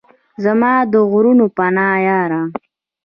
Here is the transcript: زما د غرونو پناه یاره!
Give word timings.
زما 0.43 0.73
د 0.91 0.95
غرونو 1.11 1.45
پناه 1.57 1.97
یاره! 2.07 2.41